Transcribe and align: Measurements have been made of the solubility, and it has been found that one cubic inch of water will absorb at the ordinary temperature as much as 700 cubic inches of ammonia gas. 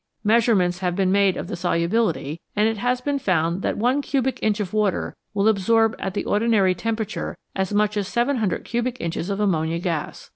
Measurements 0.23 0.79
have 0.79 0.95
been 0.95 1.11
made 1.11 1.37
of 1.37 1.45
the 1.45 1.55
solubility, 1.55 2.41
and 2.55 2.67
it 2.67 2.77
has 2.79 3.01
been 3.01 3.19
found 3.19 3.61
that 3.61 3.77
one 3.77 4.01
cubic 4.01 4.39
inch 4.41 4.59
of 4.59 4.73
water 4.73 5.15
will 5.35 5.47
absorb 5.47 5.95
at 5.99 6.15
the 6.15 6.25
ordinary 6.25 6.73
temperature 6.73 7.37
as 7.55 7.71
much 7.71 7.95
as 7.95 8.07
700 8.07 8.65
cubic 8.65 8.99
inches 8.99 9.29
of 9.29 9.39
ammonia 9.39 9.77
gas. 9.77 10.29